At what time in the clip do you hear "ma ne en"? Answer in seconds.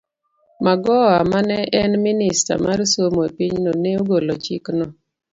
1.31-1.91